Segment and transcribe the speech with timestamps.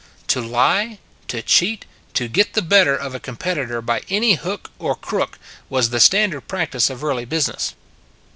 [0.29, 0.97] To lie,
[1.27, 5.37] to cheat, to get the better of a competitor by any hook or crook,
[5.69, 7.75] was the standard practice of early business.